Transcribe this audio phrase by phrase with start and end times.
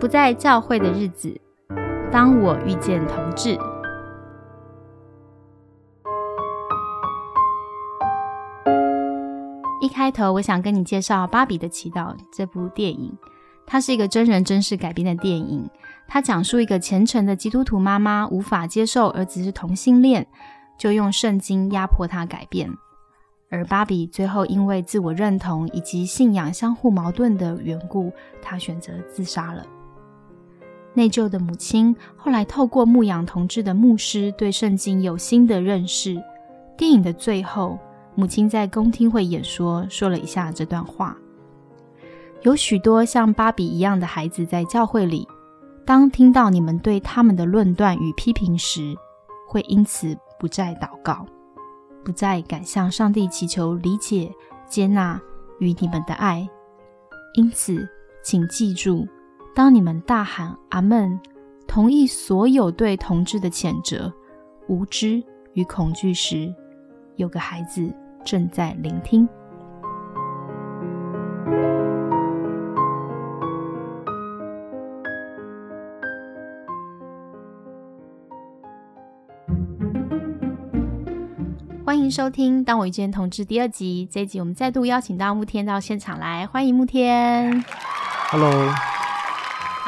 [0.00, 1.40] 不在教会的日子，
[2.12, 3.58] 当我遇见同志。
[9.80, 13.12] 一开头，我想跟你介绍《芭比的祈祷》这部电影。
[13.66, 15.68] 它是一个真人真事改编的电影。
[16.06, 20.24] 它讲述一个虔诚的基督徒妈妈无法接受儿子是同性恋，
[20.78, 22.70] 就用圣经压迫他改变。
[23.50, 29.66] 而芭比最后因为自我认同以及信仰相互矛盾的缘故，她选择自杀了。
[30.98, 36.20] 内疚的母亲后来透过牧养同志的牧师对圣经有新的认识。
[36.76, 37.78] 电影的最后，
[38.16, 41.16] 母亲在公听会演说说了一下这段话：
[42.42, 45.24] 有许多像芭比一样的孩子在教会里，
[45.86, 48.92] 当听到你们对他们的论断与批评时，
[49.46, 51.24] 会因此不再祷告。
[52.04, 54.32] 不再敢向上帝祈求理解、
[54.68, 55.20] 接纳
[55.60, 56.48] 与你们的爱，
[57.34, 57.88] 因此，
[58.20, 59.06] 请记住，
[59.58, 61.18] 当你们大喊“阿门”，
[61.66, 64.14] 同意所有对同志的谴责、
[64.68, 65.20] 无知
[65.54, 66.54] 与恐惧时，
[67.16, 67.92] 有个孩子
[68.24, 69.28] 正在聆听。
[81.84, 84.08] 欢迎收听《当我遇见同志》第二集。
[84.08, 87.64] 这一集我们再度邀请到慕天到现场来，欢迎慕天。
[88.30, 88.72] Hello。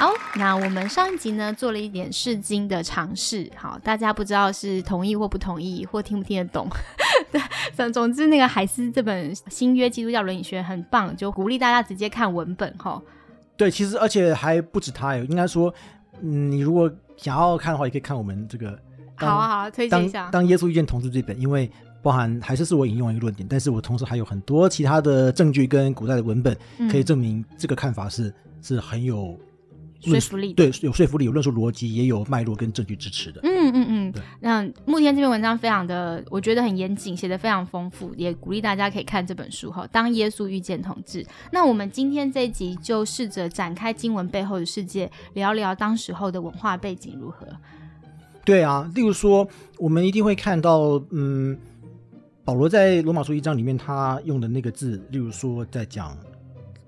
[0.00, 3.52] 好，那我们上一集呢做了一点试经的尝试。
[3.54, 6.66] 好，大家不知道是同意或不同意，或听不听得懂。
[7.30, 12.74] 对，总之那个海斯这本新约基督教伦理学很棒，就鼓励大家直接看文本。
[12.78, 12.98] 哈，
[13.58, 15.70] 对，其实而且还不止他，应该说，
[16.22, 18.70] 嗯，你如果想要看的话，也可以看我们这个。
[19.16, 20.30] 好啊，好啊，推荐一下。
[20.30, 21.70] 当耶稣遇见同志这本，因为。
[22.02, 26.56] 包含还是是我引用一个论点，但是我同时还有很多其他的证据跟古代的文本，
[26.90, 29.38] 可以证明这个看法是是很有
[30.00, 33.40] 说服力，对，有说服力，有论述逻辑，也有脉络跟证据支持的。
[33.42, 34.14] 嗯嗯嗯。
[34.40, 39.86] 那慕天这篇文章非常的，我觉得很严谨，写的非常丰富，也鼓励大家可以看这本书哈。
[39.92, 47.46] 当耶稣遇见同志，那我们今天这一集就试着展开经文背后的世界，聊聊当时候的文化背景如何。
[48.44, 49.46] 对啊，例如说，
[49.78, 51.58] 我们一定会看到，嗯。
[52.42, 56.16] 保罗在罗马书一章里面，他用的那个字，例如说在讲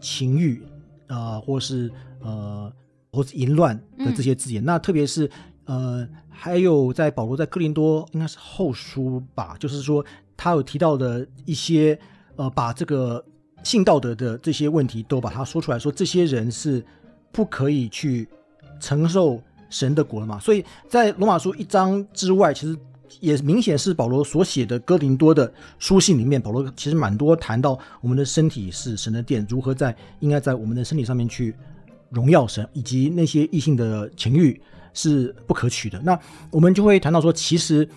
[0.01, 0.61] 情欲
[1.06, 2.72] 啊，或是呃，
[3.12, 4.65] 或是淫乱的这些字眼。
[4.65, 5.31] 那特别是
[5.67, 10.05] 呃，还有在保罗在哥林多应该是后书吧，就是说
[10.37, 11.99] 他有提到的一些
[12.37, 13.25] 呃，把这个
[13.62, 16.84] 性道德的这些问题都把它说出来，说这些人是
[17.31, 18.28] 不可以去
[18.81, 19.41] 承受
[19.71, 20.39] 神的国了嘛。
[20.41, 22.77] 所以在罗马书一章之外，其实。
[23.21, 31.55] 也明显是保罗所写的哥林多的书信里面，保罗其实蛮多谈到我们的身体是神的殿，如何在应该在我们的身体上面去
[32.12, 34.61] 荣耀神，以及那些异性的情欲
[34.95, 36.00] 是不可取的。
[36.03, 36.19] 那
[36.50, 37.89] 我们就会谈到说，其实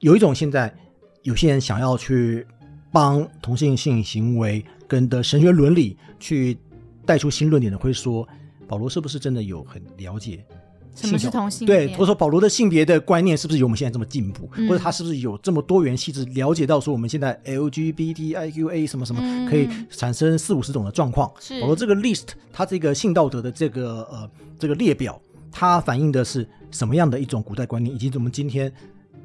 [0.00, 0.74] 有一种现在
[1.22, 2.46] 有些人想要去
[2.90, 6.56] 帮同性性行为跟的神学伦理去
[7.04, 8.26] 带出新论点的，会说
[8.66, 10.44] 保罗是不是真的有很了解？
[10.94, 11.66] 什么是同性？
[11.66, 14.48] 对，或者说保罗的性别的观念是不是有我们现在这么进步？
[14.68, 21.32] 或者他是不是有这么多元细致了解到说我们现在 LGBTIQA 什么什么可以产生四五十种的状况？
[21.60, 25.20] 保罗这个 list，他这个性道德的这个呃这个列表，
[25.52, 28.72] 它反映的是什么样的一种古代观念，以及我们今天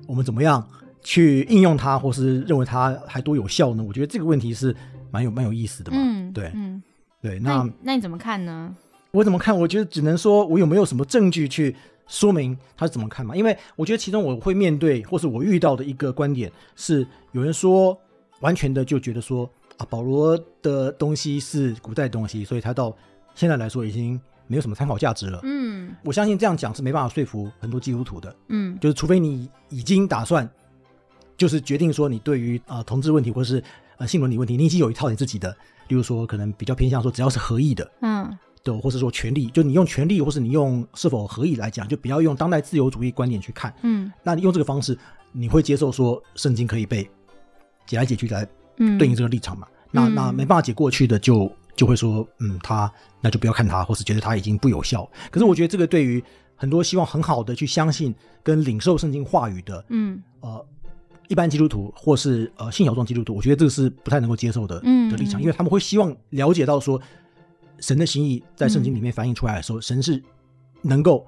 [0.06, 0.66] 我们怎么样
[1.02, 3.84] 去应用它，或是认为它还多有效呢？
[3.84, 4.76] 我觉得这个问题是
[5.12, 5.98] 蛮有蛮有意思的嘛。
[6.00, 6.84] 嗯，对，嗯，
[7.22, 8.76] 对，那那你怎么看呢？
[9.14, 9.56] 我怎么看？
[9.56, 11.76] 我觉得只能说，我有没有什么证据去
[12.08, 13.36] 说明他是怎么看嘛？
[13.36, 17.96] 因为我觉得其中我会面对，或是我遇到的一个观点是，有人说
[18.40, 19.48] 完全的就觉得说
[19.78, 22.92] 啊，保罗的东西是古代东西，所以他到
[23.36, 25.40] 现在来说已经没有什么参考价值了。
[25.44, 28.36] 嗯，我相信这样讲是没办法说服很多基督徒的。
[28.48, 30.50] 嗯，就是除非你已经打算，
[31.38, 33.64] 就是决定说你对于啊同志问题或是
[33.98, 35.56] 呃性伦理问题，你已经有一套你自己的，
[35.88, 37.92] 例如说可能比较偏向说只要是合意的。
[38.02, 38.36] 嗯。
[38.64, 43.74] 的，或是说权利，就你用权利，或是你用是否合意来讲，就不要用当代自由主义观点去看。
[43.82, 44.98] 嗯，那你用这个方式，
[45.32, 47.10] 你会接受说圣经可以被
[47.86, 48.48] 解来解去来
[48.98, 49.68] 对应这个立场嘛？
[49.92, 55.08] 那那没办法解过去的，就就会说，嗯，他那就不要看他，或是觉得他已经不有效。
[55.30, 56.24] 可是我觉得这个对于
[56.56, 60.66] 很多希望很好的去相信跟领受圣经话语的，嗯，呃，
[61.28, 67.02] 一般基督徒或是呃信小众基督徒，我觉得这个是不太能够接受的的立场，因为他们会希望了解到说。
[67.84, 70.24] 神的心意在圣经里面反映出来的时候，神是
[70.82, 71.28] 能够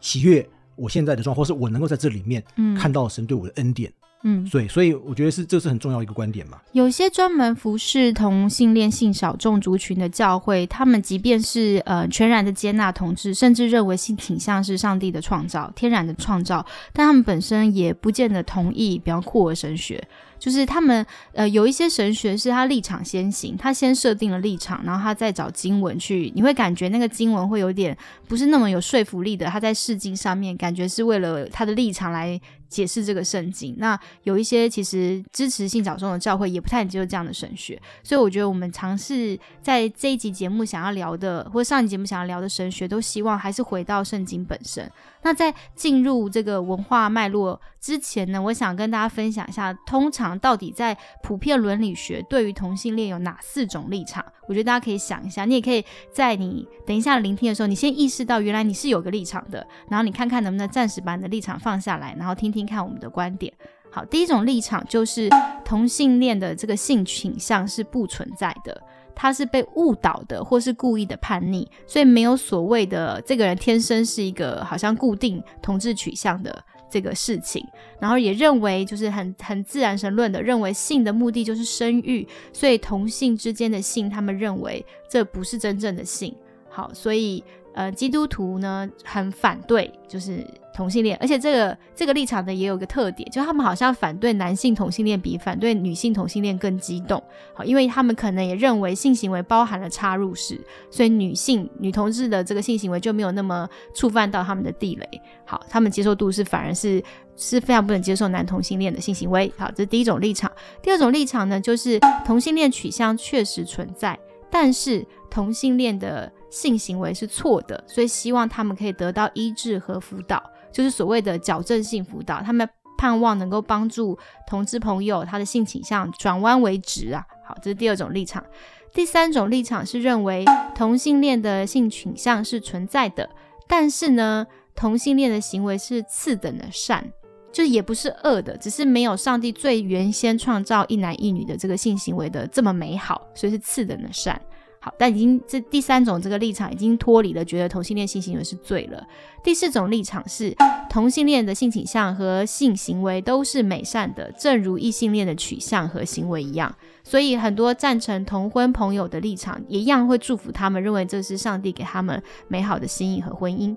[0.00, 0.46] 喜悦
[0.76, 2.44] 我现在的状况，或是我能够在这里面
[2.76, 3.90] 看到神对我的恩典。
[4.24, 6.60] 嗯，对，所以我觉得是这是很重要的一个观点嘛。
[6.72, 20.06] 有些专门服侍同性恋性少众族群的教会，他们即便是呃全然的接纳同志，甚至认为性倾向是上帝的创造、天然的创造，但他们本身也不见得同意，比方酷儿神学。
[20.38, 27.96] 就是他们呃有一些神学是他立场先行，他先设定了立场，然后他再找经文去，你会感觉那个经文会有点
[28.26, 29.46] 不是那么有说服力的。
[29.46, 33.74] 他在释经上面感觉是为了他的立场来解释这个圣经。
[33.78, 44.90] 那有一些其实支持性小众的教会也不太接受这样的神学，所以我觉得我们尝试在这一集节目想要聊的，或上一集节目想要聊的神学，都希望还是回到圣经本身。
[45.22, 54.24] 那在进入这个文化脉络之前呢，我想跟大家分享一下，通常到底在普遍伦理学对于同性恋有哪四种立场？
[54.46, 63.52] 我觉得大家可以想一下，你也可以在你等一下聆听的时候，你先意识到原来你是有个立场的，然后你看看能不能暂时把你的立场放下来，然后听听看我们的观点。
[63.90, 65.28] 好，第一种立场就是
[65.64, 68.80] 同性恋的这个性倾向是不存在的。
[69.20, 77.66] 他是被误导的，或是故意的叛逆，所以没有所谓的这个人天生是一个好像固定同志取向的这个事情，
[77.98, 86.32] 然后也认为就是很 很自然神论的认为性的目的就是生育，所以同性之间的性，他们认为这不是真正的性。
[86.70, 87.42] 好，所以
[87.78, 90.44] 呃，基督徒呢很反对，就是。
[90.78, 97.20] 同性恋，而且这个这个立场呢也有个特点，就他们好像反对男性同性恋比反对女性同性恋更激动，
[97.52, 100.56] 好，因为他们可能也认为性行为包含了插入式，
[100.88, 107.02] 所以女性女同志的这个性行为就没有那么触犯到他们的地雷，好，他们接受度是反而是
[107.34, 110.48] 是非常不能接受男同性恋的性行为，好，这是第一种立场。
[110.80, 114.16] 第二种立场呢，就是同性恋取向确实存在，
[114.48, 120.42] 但是同性恋的性行为是错的，所以希望他们可以得到医治和辅导。
[120.70, 122.68] 就是所谓的矫正性辅导，他们
[122.98, 127.24] 盼望能够帮助同志朋友他的性倾向转弯为直啊。
[127.44, 128.44] 好，这是第二种立场。
[128.92, 133.28] 第三种立场是认为同性恋的性倾向是存在的，
[133.66, 137.04] 但是呢，同性恋的行为是次等的善，
[137.52, 144.40] 就也不是恶的，只是没有上帝最原先创造一男一女的这个性行为的这么美好，所以是次等的善。
[144.80, 149.04] 好，但已经这第三种这个立场已经脱离了，觉得同性恋性行为是罪了。
[149.42, 150.54] 第四种立场是
[150.88, 156.72] 同性恋的性倾向和性行为都是美善的，正如异性恋的取向和行为一样。
[157.02, 163.76] 所以很多赞成同婚朋友的立场一样会祝福他们，认为这是上帝给他们美好的心意和婚姻。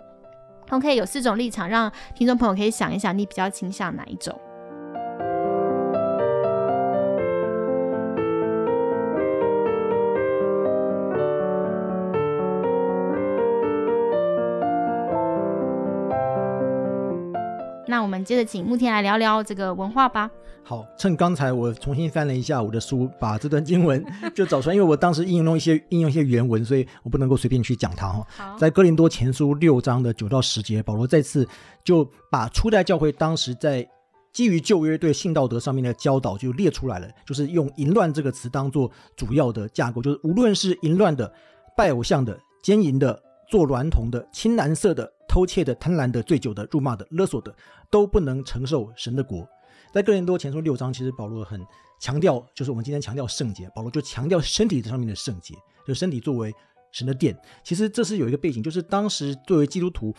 [0.70, 4.40] OK，有四种立场，让听众朋友可以想一想，你比较倾向哪一种？
[17.92, 20.32] 那我们接着请慕天来聊聊这个文化吧。
[20.64, 24.02] 好，趁刚才我重新翻了一下我的书，把这段经文
[24.34, 28.56] 就找出来，因为我当时应用一些应用一些原文，所以我不能够随便去讲它哈。
[28.58, 31.46] 在哥林多前书六章的九到十节，保罗再次
[31.84, 33.86] 就把初代教会当时在
[34.32, 41.30] 基于旧约对性道德上面的教导就列出来了，就是用淫乱这个词当做主要的架构，就是无论是淫乱的、
[41.76, 45.12] 拜偶像的、奸淫的、做娈童的、青蓝色的。
[45.32, 47.56] 偷窃的、贪婪的、醉酒的、辱骂的、勒索的，
[47.90, 49.48] 都不能承受神的国。
[49.94, 51.66] 在哥林多前书六章，其实保罗很
[52.02, 55.56] 强调，就是我们今天强调圣洁，保罗就强调身体上面的圣洁，
[55.88, 56.54] 就身体作为
[56.92, 57.34] 神的殿。
[57.64, 60.14] 其实这是有一个背景，就是当时作为基督徒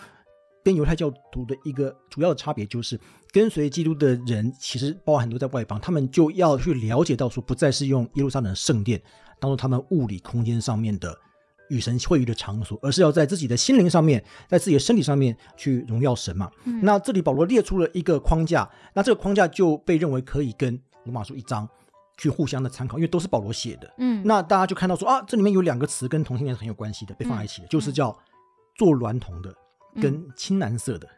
[0.65, 2.99] 跟犹太教徒的一个主要的差别，就是
[3.33, 9.03] 跟随基督的人，其实包含很多在外邦，他们就要去了解到说，不再是用耶路撒冷圣殿
[9.39, 11.15] 当做他们物理空间上面的。
[11.73, 16.51] 与神会遇的场所，而是要在自己的心灵上面，在自己的身体上面去荣耀神嘛。
[16.83, 21.67] 那这里保罗列出了一个框架，那这个框架就被认为可以跟罗马书一章
[22.19, 23.91] 去互相的参考，因为都是保罗写的。
[23.99, 28.17] 嗯，那大家就看到说啊，这里面有两个词跟同性恋是很有关系的，被放在一起的，就是叫
[28.77, 29.55] 做娈童的
[30.01, 31.09] 跟青蓝色的，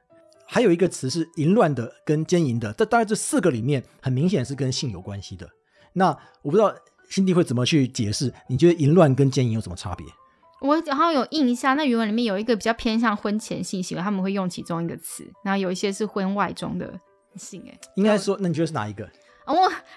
[0.47, 2.73] 还有一个词是淫乱的跟奸淫的。
[2.75, 5.49] 这大概这四个里面，很明显是跟性有关系的。
[5.93, 6.75] 那我不知道
[7.09, 8.33] 新地会怎么去解释？
[8.49, 10.07] 你觉得淫乱跟奸淫有什么差别？
[10.65, 16.99] 我好像有印象，那原文里面有一个比较偏向婚前性行为，他们会用其中一个词，然后有一些是婚外中的
[17.37, 19.05] 性，哎，应该说，那你觉得是哪一个？
[19.47, 19.55] 哦，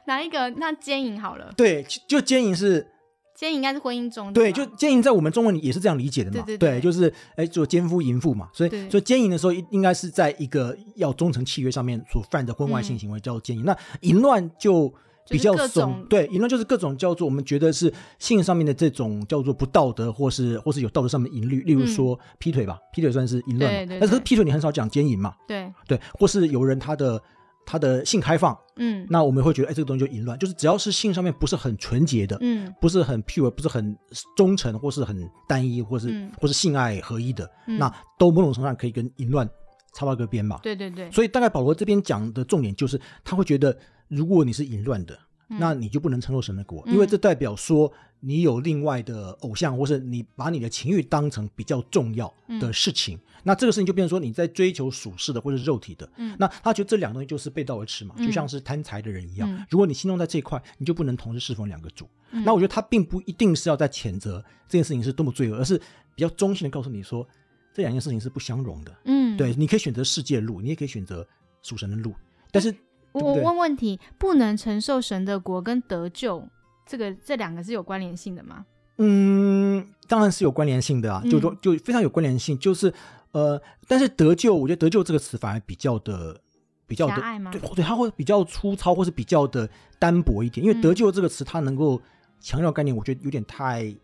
[0.08, 0.50] 哪一个？
[0.58, 1.54] 那奸淫好了。
[1.56, 2.86] 对，就奸淫是
[3.34, 4.34] 奸淫，应该是婚姻中的。
[4.34, 6.44] 对，就奸淫在我们中文里也是这样理解的嘛？
[6.46, 14.94] 对对，就是哎，做奸夫淫妇嘛，所以所以奸淫的时候应该是在一个要忠诚契约上面所犯的婚外性行为叫做奸淫，那淫乱就。
[15.30, 25.72] 比较怂，对，淫乱就是各种叫做我们觉得是性上面的这种叫做不道德，或是或是有道德上面淫律，例如说劈腿吧，劈腿算是淫乱，但是劈腿你很少讲奸淫嘛，对。
[25.88, 27.22] 对，或是有人他的
[27.66, 29.06] 他的性开放，嗯。
[29.10, 33.96] 那我们会觉得，哎，这个东西就淫乱，就是只要是性上面不是很纯洁的，嗯不是很 pure，不是很
[34.36, 36.32] 忠诚，或是很单一，或是、嗯。
[36.40, 37.78] 或是性爱合一的，嗯。
[37.78, 39.50] 那都某种程度上可以跟淫乱
[39.94, 40.60] 插到一个边吧。
[40.64, 43.76] 对对对，所以大概保罗这边讲的重点就是，他会觉得，
[44.08, 45.18] 如果你是淫乱的，
[45.50, 53.18] 嗯那你就不能承受神的国，嗯因为这代表说你有另外的偶像，或是你把你的情欲当成比较重要的事情。
[53.44, 56.10] 那这个事情就变成说你在追求属世的或者是肉体的。
[56.18, 59.50] 嗯那他觉得这两个东西就是背道而驰嘛，嗯就像是贪财的人一样。
[59.50, 62.10] 嗯如果你心中在这一块，你就不能同时侍奉两个主。
[62.32, 65.78] 嗯那我觉得他并不一定是要在谴责这件事情是多么罪恶，而是
[66.14, 67.26] 比较中性的告诉你说，
[67.74, 68.94] 这两件事情是不相容的。
[69.06, 71.26] 嗯，对，你可以选择世界路，你也可以选择
[71.62, 72.14] 属神的路，
[72.52, 72.76] 但是
[73.12, 76.48] 我我问问题，不能承受神的国跟得救，
[76.86, 78.66] 这个这两个是有关联性的吗？
[78.98, 81.58] 嗯，当然是有关联性的啊，就说嗯。
[81.62, 82.94] 就非常有关联性，就是
[83.32, 86.40] 呃，但是得救，我觉得得救这个词反而比较的
[86.88, 87.16] 比较的
[87.52, 90.82] 对对，它会比较粗糙，或是比较的单薄一点，因为嗯。
[90.82, 92.02] 得救这个词它能够
[92.40, 93.96] 强调概念，我觉得有点太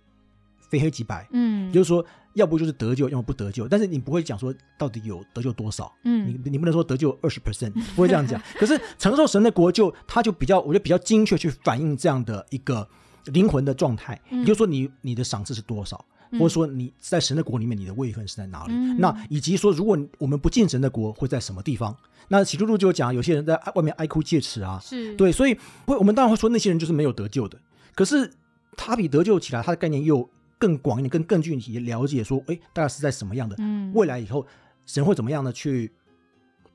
[0.73, 2.03] 非黑即白，嗯，也就是说
[2.33, 8.41] 要不就是得救，要么不得救，但是你不会讲说到底有得救多少，嗯你你不能说得救二十 percent， 不会这样讲。
[8.55, 12.89] 可是承受神的国就，他就比较，我觉得比较精确去反映这样的一个
[13.25, 14.19] 灵魂的状态。
[14.31, 18.73] 嗯也就是说你，你的赏赐是多少，嗯或者说你在神的国里面你的位分是在哪里？
[18.73, 21.95] 嗯那以及说，如果我们不进神的国，会在什么地方？
[22.29, 27.59] 那启示录就讲，有些人在外面哀哭切齿啊，是，对，所以会我们当然会说那些人就是没有得救的。
[27.93, 28.31] 可是
[28.75, 30.27] 他比得救起来，他的概念又
[30.63, 34.48] 更广一点，更更具体地了解说，哎，大概是在什么样的嗯，未来以后，
[34.86, 35.91] 神会怎么样的去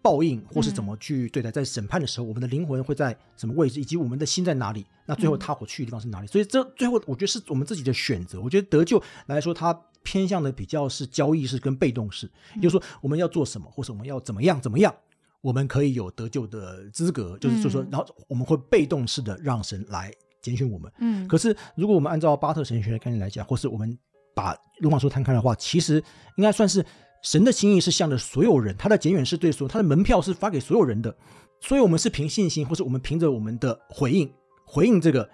[0.03, 1.51] 报应，或是嗯怎么去对待？
[1.51, 4.85] 在审判的时候，我们的灵魂会在什么位置，以及我们的心在哪里？
[5.07, 6.27] 那最后嗯他所去的地方是哪里？
[6.27, 8.39] 所以这最后我觉得是我们自己的选择。
[8.43, 14.95] 我觉得得救来说，它偏向的比较是交易式跟被动式，也就是说我们要做什么，或是我们要怎么样怎么样。
[15.41, 20.93] 我们可以有得救的资格，就是就说，嗯然后我们会被动式的让神来拣选我们。
[20.99, 23.97] 嗯，可是，如果我们按照巴特神学的概念来讲，或是我们
[24.35, 26.03] 把罗马书摊开的话，其实
[26.37, 26.85] 应该算是
[27.23, 31.15] 神的心意是向着所有人，他的拣选是对所有，他的门票是发给所有人的，
[31.61, 34.33] 所以我们是凭信心，或是我们凭着我们的回应，
[34.65, 35.29] 回应这个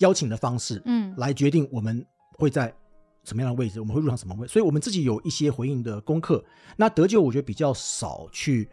[0.00, 2.04] 邀请的方式，嗯来决定我们
[2.36, 2.74] 会在
[3.24, 4.46] 什么样的位置，我们会入场什么位。
[4.46, 6.44] 所以我们自己有一些回应的功课。
[6.76, 8.68] 那得救，我觉得比较少去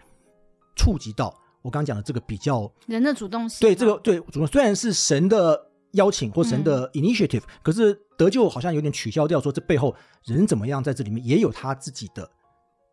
[0.76, 12.30] 触及到我刚刚讲的这个比较人的主动性，对这个对，主动虽然是神的邀请或神的 initiative，、可是得救好像有点取消掉，说这背后人怎么样在这里面也有他自己的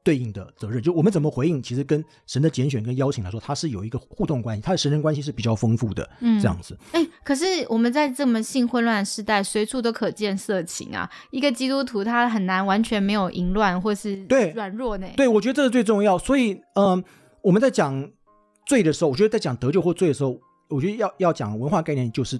[0.03, 0.81] 对应的责任。
[0.83, 6.79] 就我们怎么回应，其实跟神的拣选跟邀请来说，它是有一个互动关系，它的神人关系是比较丰富的，嗯这样子。
[6.93, 11.11] 哎、可是我们在这么性混乱的时代，随处都可见色情啊！
[11.31, 15.09] 一个基督徒他很难完全没有淫乱或是对软弱呢。
[15.17, 16.17] 对，我觉得这是最重要。
[16.17, 17.03] 所以，嗯、
[17.43, 18.09] 我们在讲
[18.65, 20.39] 罪的时候，我觉得在讲得救或罪的时候，
[20.69, 22.39] 我觉得要要讲文化概念，就是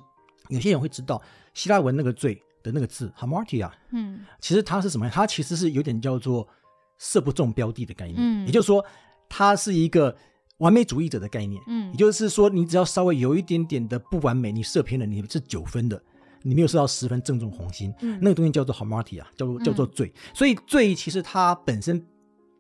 [0.49, 1.21] 有些人会知道
[1.55, 4.21] 希腊文那个罪的那个字 hamartia，嗯。
[4.41, 5.09] 其实它是什么？
[5.11, 6.47] 它其实是有点叫做
[6.99, 8.47] 射不中标的的概念，嗯。
[8.47, 8.85] 也就是说，
[9.29, 10.17] 它是一个
[10.59, 11.63] 完美主义者的概念。
[11.67, 11.91] 嗯。
[11.91, 16.03] 也就是说，你只要稍微有一点点的不完美，你射偏了，你是九分的，
[16.43, 18.19] 你没有射到十分，正中红心，嗯。
[18.21, 20.13] 那个东西叫做 hamartia，叫做叫做罪。
[20.35, 22.05] 所以罪其实它本身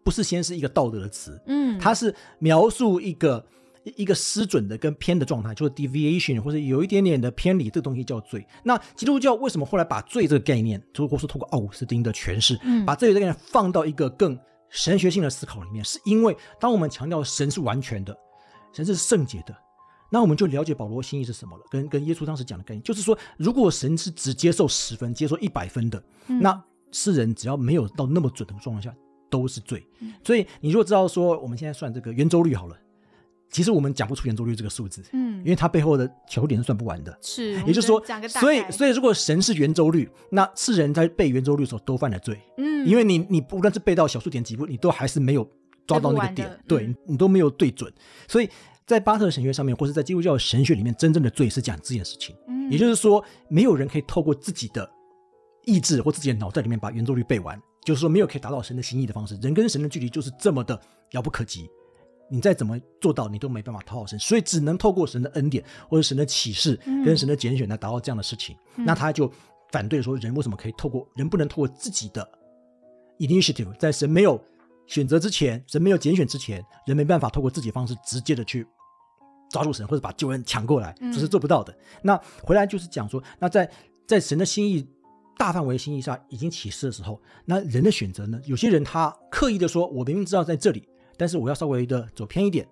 [0.05, 3.45] 不是先是一个道德的词，嗯，它是描述一个
[3.87, 8.45] 一一个失准的跟偏的状态，就是 deviation 或者有一点点的偏离，这个东西叫罪。
[8.64, 14.38] 那基督教为什么后来把罪这个概念，如果是通过奥古斯丁的诠释，嗯把罪这个概念放到一个更
[14.69, 18.14] 神学性的思考里面，是因为当我们强调神是完全的，
[18.73, 19.57] 神是圣洁的。
[20.11, 26.62] 那我们就了解保罗心意是什么了，跟跟耶稣当时讲的概念，就是说，如果神是只接受十分、接受一百分的，嗯那
[26.93, 28.95] 世人只要没有到那么准的状况下，
[29.28, 29.85] 都是罪。
[30.00, 32.76] 嗯所以你如果知道说，我们现在算这个圆周率好了，
[33.50, 37.16] 其实我们讲不出圆周率这个数字，嗯因为它背后的求点是算不完的。
[37.22, 45.48] 是，也就是说所以所以如果神是圆周率，那世人在背圆周率的时候都犯了罪，嗯，因为你你无论是背到小数点几步，你都还是没有
[45.86, 47.92] 抓到那个点对嗯你都没有对准。
[48.28, 48.48] 所以
[48.84, 52.34] 在巴特神学上面，或是在基督教的神学里面，真正的罪是讲这件事情。
[52.48, 54.90] 嗯也就是说，没有人可以透过自己的
[55.64, 59.38] 意志或自己的脑袋里面把圆周率背完，就是说没有可以达到神的心意的方式。
[59.40, 60.80] 人跟神的距离就是这么的
[61.12, 61.70] 遥不可及，
[62.28, 68.56] 你再怎么做到，你都没办法讨好神，所以只能透过神的恩典或者神的启示嗯跟神的拣选来达到这样的事情。
[68.75, 69.30] 那他就
[69.71, 72.28] 反对说，人为什么可以透过人不能透过自己的
[73.18, 74.42] initiative，在神没有
[74.87, 78.66] 选择之前，神没有拣选之前，人没办法透过自己的方式直接的去
[79.50, 81.76] 抓住神，或者把救恩抢过来，嗯这是做不到的。
[82.02, 83.71] 那回来就是讲说，那在
[84.06, 84.87] 在神的心意
[85.38, 88.40] 大范围心意上已经启示的时候，那人的选择呢？
[88.47, 92.66] 有些人他刻意的说，我明明知道在这里，但是我要稍微的走偏一点，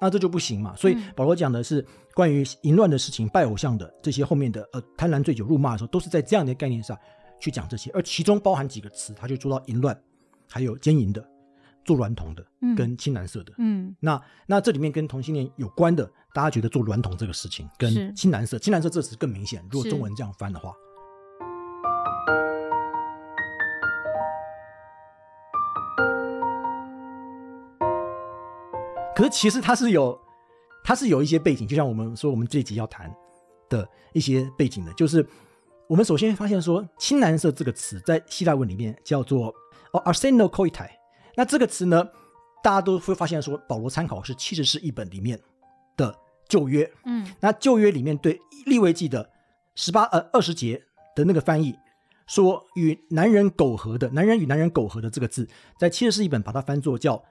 [0.00, 0.74] 那这就不行嘛。
[0.76, 1.02] 所以嗯。
[1.16, 1.84] 保罗讲的是
[2.14, 6.98] 关于淫乱的事情、拜偶像的这些后面的呃贪婪、醉酒、辱骂的时候，都是在这样的概念上
[7.40, 9.98] 去讲这些，而其中包含几个词，他就说到淫乱，
[10.48, 11.26] 还有奸淫的、
[11.84, 12.74] 做娈童的嗯。
[12.74, 13.52] 跟青蓝色的。
[13.58, 13.94] 嗯。
[14.00, 19.64] 那那这里面跟同性恋有关的，大家觉得做娈童这个事情跟青蓝色，青蓝色这词更明显。
[19.70, 20.72] 如果中文这样翻的话，
[29.14, 30.18] 可是其实它是有，
[30.82, 33.14] 它是有一些背景，就像我们说我们这一集要谈
[33.68, 35.26] 的一些背景的，就是
[35.88, 39.54] 我们首先发现说“青蓝色”这个词在希腊文里面叫做
[39.92, 40.90] 哦 “arseno coitai”，
[41.36, 42.08] 那这个词呢，
[42.62, 45.40] 大家都会发现说保罗参考是七十士译本里面
[45.96, 46.14] 的
[46.48, 47.26] 旧约，嗯。
[47.40, 49.30] 那旧约里面对利未记的
[49.74, 50.82] 十八呃二十节
[51.14, 51.78] 的那个翻译，
[52.26, 57.22] 说与男人苟合的，男人与男人苟合的这个字，在七十士译本把它翻作叫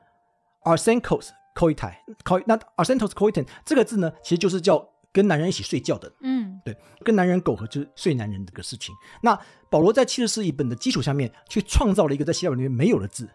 [0.63, 1.93] arsenkos coitai
[2.23, 8.95] coi 那 arsenkos coitan 这个字呢，其实就是叫跟男人一起睡觉的，嗯对，跟男人苟合就是睡男人这个事情。
[9.21, 13.29] 那保罗在七十四译本的基础下面，去创造了一个在希腊文里面没有的字，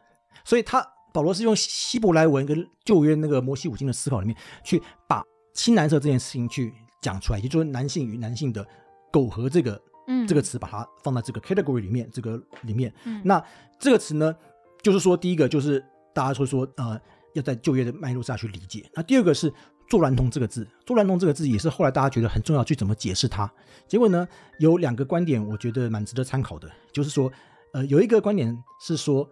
[0.44, 5.22] 所以他保罗是用希伯来文跟旧约那个摩西五经的思考里面，去把
[5.54, 8.66] 青蓝色这件事情去讲出来，也就是说男性与男性的
[9.12, 12.92] 苟合这个嗯，这个词，把它放在这个 category 里面，这个里面。
[13.04, 13.40] 嗯那
[13.78, 14.34] 这个词呢，
[14.82, 17.00] 就是说第一个就是大家会说呃
[17.34, 19.52] 要在就业的脉络下去理解，那第二个是
[19.88, 23.50] 做娈童这个字，做娈童这个字也是后来大家觉得很重要，去怎么解释它。
[23.86, 24.26] 结果呢，
[24.58, 27.32] 有两个观点，我觉得蛮值得参考的，就是说，
[27.72, 29.28] 呃，有一个观点是说，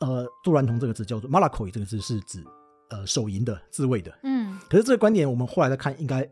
[0.00, 2.44] 呃，做娈童这个字叫做 malakoi 这个字是指
[2.90, 4.58] 呃手淫的自慰的，嗯。
[4.68, 6.28] 可是这个观点我们后来再看，应该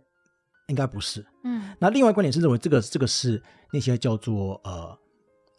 [0.69, 1.25] 应该不是。
[1.45, 1.73] 嗯。
[1.79, 3.41] 那另外一个观点是认为这个这个是
[3.73, 4.99] 那些叫做呃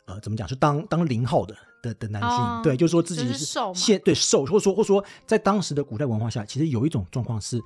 [0.07, 7.61] 呃怎么讲，是当当零号的的的男性，哦对，就是说自己就是现对受，或者说或者说在当时的古代文化下，其实有一种状况是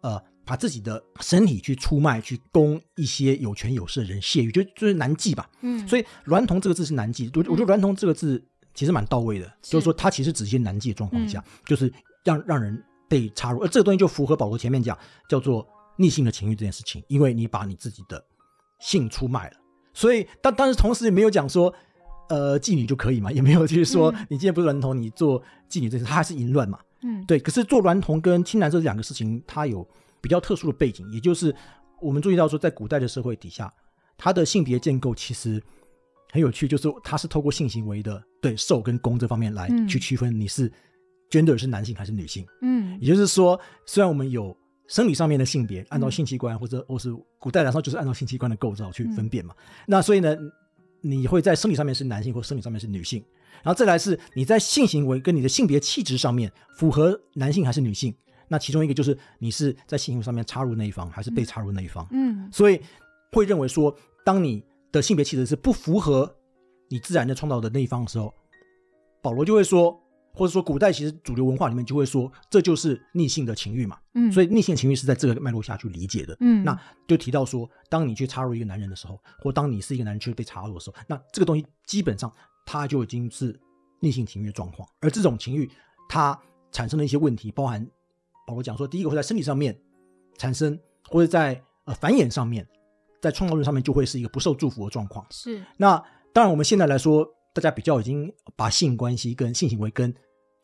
[0.00, 5.50] 呃把自己的身体去出卖，去供一些有权有势的人泄欲，就就是男妓吧。
[5.62, 11.92] 嗯，所以“娈童”这个字是男妓，我我觉得“娈童”这个字其实蛮到位的，就是说它其实指一些男妓的状况下，就是
[12.24, 14.96] 让让人被插入，而这个东西就符合保罗前面讲
[15.28, 18.24] 叫做逆性的情欲这件事情，因为你把你自己的
[18.78, 19.56] 性出卖了，
[19.92, 21.74] 所以但但是同时也没有讲说。
[22.28, 26.78] 呃，妓女就可以嘛， 也没有就是说嗯你今天不是娈童，你做妓女这件事，它还是淫乱嘛。
[27.02, 29.86] 嗯对，可是做娈童跟青蓝色这两个事情，它有
[30.20, 31.54] 比较特殊的背景，也就是
[32.00, 33.72] 我们注意到说，在古代的社会底下，
[34.16, 35.62] 它的性别建构其实
[36.32, 40.72] 很有趣，就是它是透过性行为的对受跟攻这方面来嗯去区分你是
[41.30, 42.46] gender 是男性还是女性。
[42.62, 44.56] 嗯也就是说，虽然我们有
[44.88, 49.54] 生理上面的性别，按照性器官或者或是古代来说，就是按照性器官的构造去分辨嘛。
[49.86, 50.34] 那所以呢，
[51.08, 53.22] 你会在生理上面是男性，或生理上面是女性，
[53.62, 58.14] 然后再来是你在性行为跟你的性别气质上面符合男性还是女性。
[58.48, 62.06] 那其中一个就是你是在性行为上面插入那一方，还是被插入那一方。
[62.10, 62.80] 嗯所以
[63.32, 66.32] 会认为说，当你的性别气质是不符合
[66.88, 68.32] 你自然的创造的那一方的时候，
[69.20, 70.00] 保罗就会说，
[70.36, 73.98] 或者说古代其实主流文化里面就会说，这就是逆性的情欲嘛。
[74.12, 76.36] 嗯，所以逆性的情欲是在这个脉络下去理解的。
[76.40, 82.30] 嗯那就提到说，当你去插入一个男人的时候，或当你是一个男人去被插入的时候，那这个东西基本上
[82.66, 83.58] 它就已经是
[84.00, 84.86] 逆性情欲的状况。
[85.00, 85.70] 而这种情欲
[86.08, 86.38] 它
[86.70, 87.84] 产生的一些问题，包含
[88.46, 89.74] 保罗讲说，第一个会在身体上面
[90.36, 92.66] 产生，或者在呃繁衍上面，
[93.22, 95.24] 在创造力上面就会是一个不受祝福的状况。
[95.30, 95.96] 是那
[96.34, 100.16] 当然，我们现在来说，大家比较已经把性关系跟性行为跟、呃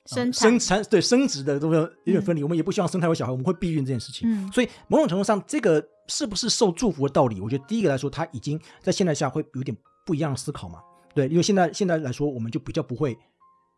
[0.07, 2.43] 生产生产对生殖的都有点分离。
[2.43, 4.29] 我们也不希望生太多小孩，我们会避孕这件事情。
[4.29, 10.81] 嗯所以某种程度上，这个是不是受祝福的道理，我觉得第一个来说，它已经在现代下会有点不一样的思考嘛。
[11.15, 13.17] 对，因为现在现在来说，我们就比较不会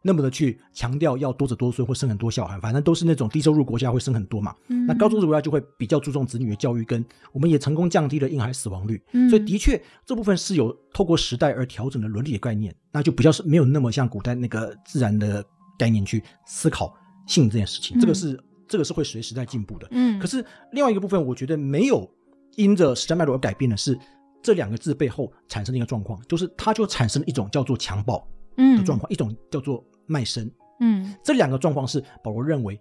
[0.02, 4.54] 那么的去强调要多子多孙或生很多小孩，反正都是那种低收入国家会生很多嘛。
[4.68, 9.02] 嗯那高收入国家就会比较注重子女的教育，跟我们也成功降低了婴孩死亡率。
[9.12, 15.44] 嗯所以的确这部分是有透过时代而调整的伦理的概念，那就比较是没有那么像古代那个自然的
[15.78, 16.94] 概念去思考
[17.26, 17.96] 性这件事情。
[17.98, 19.88] 嗯这个是这个是会随时代进步的。
[19.90, 22.08] 嗯可是另外一个部分，我觉得没有
[22.56, 23.98] 因着时代脉络而改变的是
[24.42, 30.50] 这两个字背后产生的一个状况，就是它就产生了一种叫做强暴嗯的状况，一种叫做卖身。
[30.80, 32.80] 嗯这两个状况是保罗认为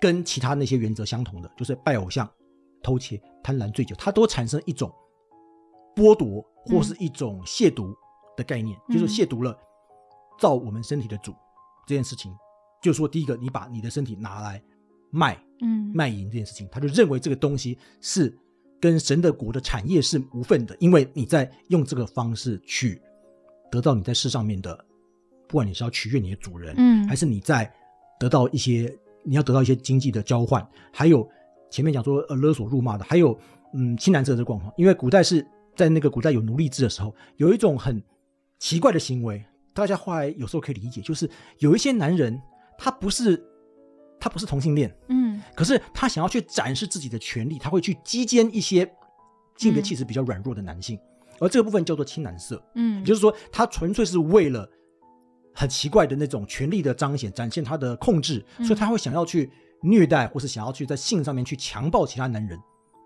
[0.00, 2.28] 跟其他那些原则相同的，就是拜偶像、
[2.82, 4.90] 偷窃、贪婪、醉酒，它都产生一种
[5.94, 7.94] 剥夺或是一种亵渎
[8.36, 9.56] 的概念，嗯就是亵渎了
[10.40, 11.34] 造我们身体的主
[11.92, 12.34] 这件事情。
[12.82, 14.60] 就是说，第一个，你把你的身体拿来
[15.10, 18.36] 卖嗯卖淫这件事情，他就认为这个东西是
[18.80, 23.00] 跟神的国的产业是无份的，因为你在用这个方式去
[23.70, 24.74] 得到你在世上面的，
[25.46, 27.72] 不管你是要取悦你的主人，嗯还是你在
[28.18, 31.28] 得到一些你要得到一些经济的交换，还有
[31.70, 33.38] 前面讲说呃勒索辱骂的，还有
[33.74, 34.74] 嗯青蓝色的状况。
[34.76, 38.02] 因为古代是在那个古代有奴隶制的时候，有一种很
[38.58, 42.40] 奇怪的行为，大家后来有时候可以理解，就是有一些男人
[42.78, 43.42] 他不是
[44.20, 45.40] 他不是同性恋，嗯。
[45.54, 48.90] 可是他想要去展示自己的权利，他会去击奸一些
[49.56, 50.98] 性别气质比较软弱的男性，
[51.40, 52.62] 而这个部分叫做青蓝色。
[52.74, 54.68] 嗯，也就是说，他纯粹是为了
[55.54, 58.64] 很奇怪的那种权力的彰显，展现他的控制，嗯。
[58.64, 59.50] 所以他会想要去
[59.82, 62.58] 虐待，或是想要去在性上面去强暴其他男人，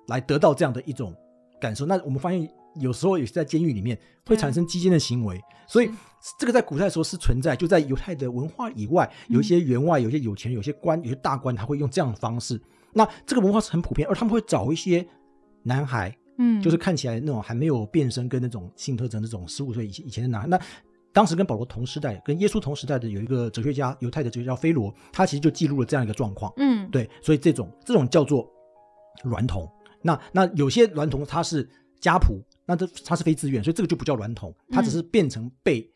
[0.09, 1.15] 来得到这样的一种
[1.61, 1.87] 感受。
[1.87, 5.91] 那我们发现，有时候也是在监狱里面会产生基奸的行为，所以
[6.39, 12.61] 这个在古代的时候是存在，就在犹太的文化以外，有一些员外、有一些有钱人、有些官、有些大官，他会用这样的方式。
[12.93, 15.07] 那这个文化是很普遍，而他们会找一些
[15.63, 20.47] 男孩，嗯，就是看起来那种还没有变身跟那种性特征那种十五岁以前以前的男孩。
[20.47, 20.59] 那
[21.13, 26.53] 当时跟保罗同时代、跟耶稣同时代的有一个哲学家，犹太的哲学家菲罗，他其实就记录了这样一个状况。
[26.57, 28.51] 嗯对，所以这种这种叫做
[29.25, 29.71] 娈童。
[30.03, 31.69] 那那有些娈童他是
[32.01, 35.89] 家仆，那这他是非自愿，所以这个就不叫娈童，他只是变成被。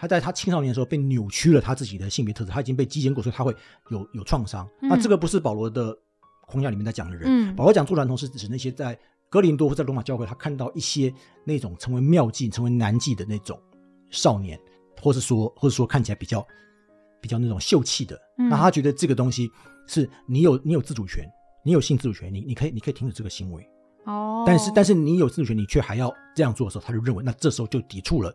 [0.00, 3.54] 他在他青少年的时候被扭曲了他自己的性别特质，他已经被击奸过，所以他会
[3.90, 4.66] 有有创伤。
[4.80, 5.94] 那这个不是保罗的
[6.46, 7.54] 框架里面在讲的人，嗯。
[7.54, 11.12] 保罗讲做娈童是指那些在格林多或在罗马教会，他看到一些
[11.44, 13.60] 那种成为妙计、成为男妓的那种
[14.08, 14.58] 少年，
[15.02, 16.42] 或是说或者说看起来比较
[17.20, 18.48] 比较那种秀气的，嗯。
[18.48, 19.50] 那他觉得这个东西
[19.86, 21.22] 是你有你有自主权，
[21.62, 23.68] 你有性自主权，你你可以你可以停止这个行为，
[24.06, 28.34] 哦，但是但是你有自主权，你却还要这样做的时候，他就认为那这时候就抵触了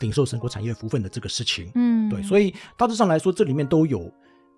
[0.00, 1.70] 领受神国产业福分的这个事情。
[1.74, 4.12] 嗯对，所以大致上来说，这里面都有，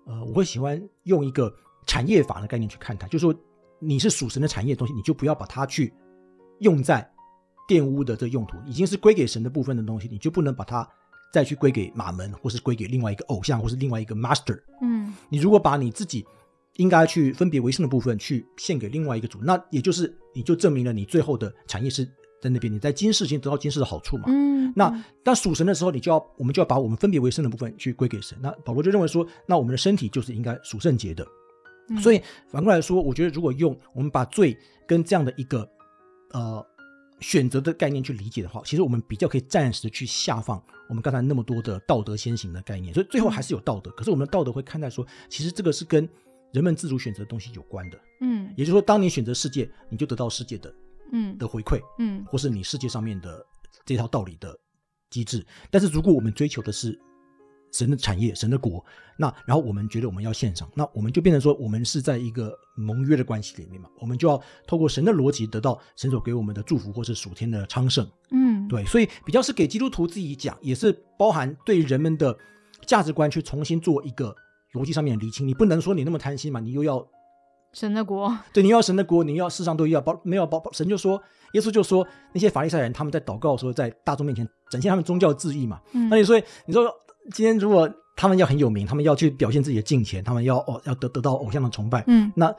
[0.05, 1.53] 呃，我会喜欢用一个
[1.85, 3.33] 产业法的概念去看它，就是说
[3.79, 5.93] 你是属神的产业的东西，你就不要把它去
[6.59, 7.07] 用在
[7.67, 10.87] 玷污的这个用途，已经是归给神的部分的东西，你就不能把它
[11.33, 14.59] 再去归给马门，或是归给另外一个偶像，或是另外一个 master。
[14.81, 16.25] 嗯你如果把你自己
[16.77, 22.07] 应该去分别为圣的部分去献给另外一个主，那也就是你就证明了你最后的产业是
[22.41, 24.25] 在那边，你在今世间得到今世的好处嘛。
[24.27, 28.37] 嗯，那但属神的时候，你就要我们就要把我们分别为圣的部分去归给神。
[28.41, 31.25] 那保罗就认为说，那我们的身体就是应该属圣洁的。
[31.89, 35.65] 嗯所以反过来说，我觉得如果用我们把罪跟这样的一个
[36.31, 36.65] 呃
[37.21, 42.93] 选择的概念去理解的话，其实我们比较可以暂时的去下放我们刚才那么多的道德先行的概念。
[42.93, 46.07] 所以最后还是有道德，可是我们的道德会看待说，其实这个是跟
[46.51, 47.97] 人们自主选择的东西有关的。
[48.19, 50.73] 嗯也就是说，当你选择世界，你就得到世界的
[51.11, 51.79] 嗯的回馈。
[51.99, 53.45] 嗯或是你世界上面的
[53.85, 54.57] 这套道理的
[55.09, 55.45] 机制。
[55.71, 56.99] 但是如果我们追求的是
[57.71, 58.83] 神的产业、神的国，
[59.17, 68.09] 那然后我们觉得我们要献上，那我们就变成说我们是在一个盟约的关系里面嘛，我们就要透过神的逻辑得到神所给我们的祝福或是属天的昌盛。
[68.31, 72.35] 嗯，对，所以比较是给基督徒自己讲，也是包含对人们的
[72.85, 74.33] 价值观去重新做一个
[74.73, 75.45] 逻辑上面的厘清。
[75.45, 77.05] 你不能说你那么贪心嘛，你又要
[77.73, 81.21] 神的国， 对，你要神的国，你要世上都要包，没有包，神就说，
[81.53, 85.79] 耶稣就说，那些法利赛人他们在祷告的时候，在大众面前展现他们宗教自义嘛。
[85.93, 86.09] 嗯。
[86.09, 86.91] 那你说，你说
[87.31, 92.31] 今天如果他们要很有名，他们要去表现自己的敬虔，他们要哦要得得到偶像的崇拜，嗯。
[92.35, 92.53] 那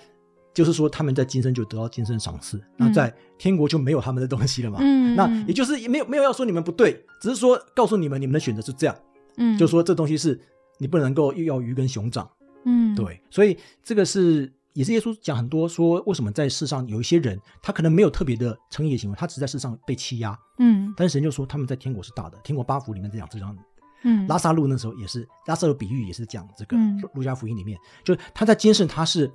[0.55, 4.79] 就是说他们在今生就得到今生赏赐，那在天国就没有他们的东西了嘛。
[4.81, 8.97] 嗯，那也就是也没有没有要说你们不对，只是说告诉你们你们的选择是这样，
[9.37, 10.41] 嗯，就说这东西是
[10.79, 12.29] 你不能够又要鱼跟熊掌。
[12.65, 22.39] 嗯，对，所以这个是也是耶稣讲很多说，为什么在世上有一些人，他可能没有特别的称义的行为，他只在世上被欺压，嗯但是神就说他们在天国是大的。
[22.45, 23.59] 天国八福里面在讲这样，
[24.05, 26.77] 嗯拉萨路那时候也是拉萨路比喻也是讲这个
[27.13, 29.29] 路加福音里面，就是他在监视他是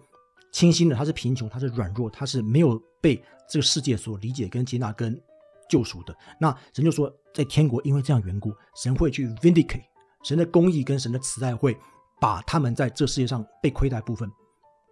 [0.53, 5.21] 清新的，他是贫穷，他是软弱，他是没有被这个世界所理解跟接纳跟
[5.69, 6.15] 救赎的。
[6.39, 9.83] 那神就说，在天国因为这样缘故，神会去 vindicate
[10.23, 11.77] 神的公义跟神的慈爱会
[12.21, 14.31] 把他们在这世界上被亏待部分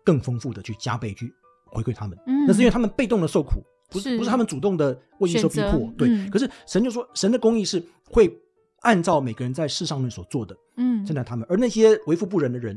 [0.04, 1.34] 更丰富的去加倍去
[1.66, 2.18] 回馈他们。
[2.28, 5.62] 嗯那是因为他们被动的受苦，不是是不是他们主动的为你受逼。
[5.72, 8.32] 迫对，嗯可是神就说，神的公义是会
[8.82, 12.76] 按照每个人在世上面所做的嗯善待他们，而那些为富不仁的人，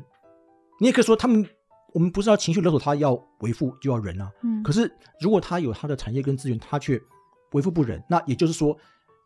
[0.81, 1.47] 你也可以说他们，
[1.93, 4.31] 我们不是要情绪勒索他要为富就要仁啊。
[4.43, 7.01] 嗯，可是如果他有他的产业跟资源，他却
[7.53, 8.77] 为富不仁，那也就是说，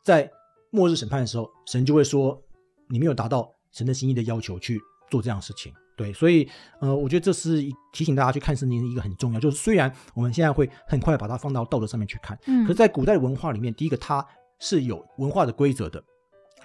[0.04, 0.30] 在
[0.70, 2.40] 末日审判的时候，神就会说
[2.88, 4.80] 你没有达到神的心意的要求去
[5.10, 5.72] 做这样的事情。
[5.98, 6.48] 对，所以
[6.80, 14.24] 呃，我觉得这是一提醒大家去看圣经的一个很重要，就是虽然我们现在会很快把它放到道德上面去看，嗯可是，在古代文化里面，第一个它
[14.60, 16.02] 是有文化的规则的，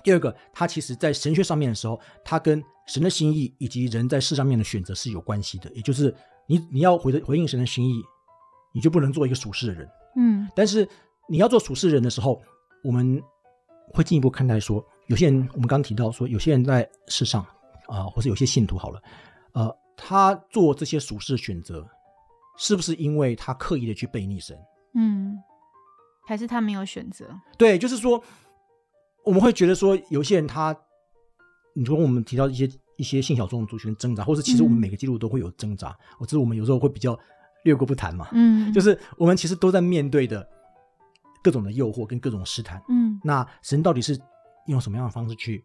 [0.04, 5.72] 第二个，它其实在神学上面的时候，它跟神的心意以及人在世上面的选择是有关系的。
[5.74, 6.14] 也就是
[6.48, 8.02] 你你要回的回应神的心意，
[8.74, 9.90] 你就不能做一个属世的人。
[10.16, 10.88] 嗯但是
[11.28, 12.40] 你要做属世人的时候，
[12.84, 13.20] 我们
[13.94, 17.44] 会进一步看待说，有些人我们刚刚提到说，有些人在世上
[17.94, 19.02] 啊、或是有些信徒好了，
[19.54, 21.88] 呃，他做这些俗世选择，
[22.58, 24.58] 是不是因为他刻意的去背逆神？
[24.96, 25.38] 嗯，
[26.26, 27.30] 还是他没有选择？
[27.58, 28.24] 对，就是说，
[29.24, 30.76] 我们会觉得说，有些人他，
[31.76, 37.18] 你说我们提到一些一些性小众族群挣扎，或是其实我们嗯每个记录都会有挣扎，我只是我们有时候会比较
[37.64, 40.48] 略过不谈嘛，嗯，就是我们其实都在面对的
[41.44, 42.82] 各种的诱惑跟各种试探。
[42.90, 44.20] 嗯那神到底是
[44.68, 45.64] 用什么样的方式去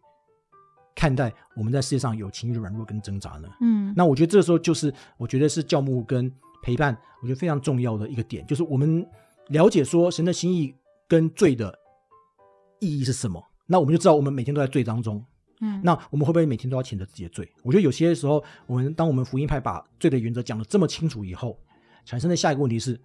[0.99, 3.47] 看待我们在世界上有情绪的软弱跟挣扎呢？
[3.61, 6.29] 嗯，那我觉得这个时候就是，我觉得是教牧跟
[6.61, 9.07] 陪伴，我觉得非常重要的一个点，就是我们
[9.47, 10.75] 了解说神的心意
[11.07, 11.73] 跟罪的
[12.81, 15.23] 意义是什么，那我们就知道我们每天都在罪当中。
[15.61, 17.49] 嗯那我们会不会每天都要谴责自己的罪？
[17.63, 21.57] 我觉得有些时候，我们当我们福音派把罪的原则讲得这么清楚以后，
[22.03, 22.99] 产生的下一个问题是：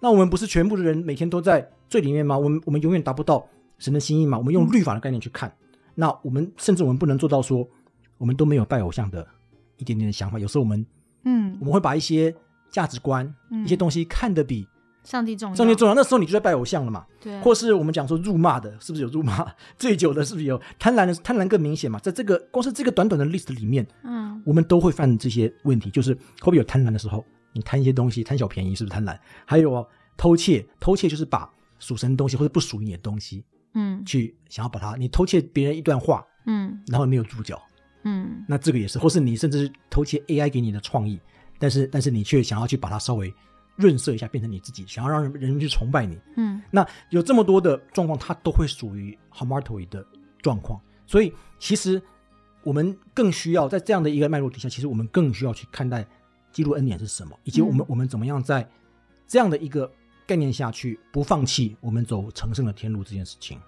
[0.00, 2.36] 那我们不是全部的人每天都在罪里面吗？
[2.36, 3.46] 我们我们永远达不到
[3.78, 4.36] 神的心意吗？
[4.36, 5.52] 我们用律法的概念去看，
[6.00, 7.68] 那我们甚至我们不能做到说，
[8.16, 9.26] 我们都没有拜偶像的
[9.76, 10.38] 一点点的想法。
[10.38, 10.84] 有时候我们
[11.24, 12.34] 嗯我们会把一些
[12.70, 14.66] 价值观、嗯一些东西看得比
[15.04, 17.04] 上帝重要，上帝重要，那时候你就在拜偶像了嘛。
[17.20, 19.46] 对，或是我们讲说辱骂的，是不是有辱骂？
[19.76, 21.14] 醉酒的，是不是有贪婪的？
[21.16, 21.98] 贪婪更明显嘛。
[21.98, 27.22] 在这个光是这个短短的 list 里面，嗯我们都会犯这些问题，就是会不会有贪婪的时候？
[27.52, 29.18] 你贪一些东西，贪小便宜，是不是贪婪？
[29.44, 29.86] 还有哦，
[30.16, 34.04] 偷窃，偷窃就是把属神的东西或者不属于你的东西，嗯。
[34.04, 36.82] 去想要把它，你偷窃别人一段话，嗯。
[36.86, 37.60] 然后没有注脚，
[38.04, 38.44] 嗯。
[38.48, 41.20] 那这个也是，或是你甚至是偷窃 AI 给你的创意，
[41.58, 43.32] 但是但是你却想要去把它稍微
[43.76, 46.18] 润色一下，变成你自己，想要让人人们去崇拜你。
[46.36, 46.60] 嗯。
[46.70, 50.04] 那有这么多的状况，它都会属于 hamartoi 的
[50.42, 52.00] 状况，所以其实
[52.62, 56.06] 我们更需要在这样的一个脉络底下，其实我们更需要去看待
[56.52, 57.86] 记录恩典是什么，以及我们、嗯。
[57.88, 58.68] 我们怎么样在
[59.26, 59.90] 这样的一个
[60.30, 63.58] 概念下去不放弃我们走成圣的天路这件事情。